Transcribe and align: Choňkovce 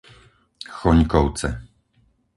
Choňkovce 0.75 1.49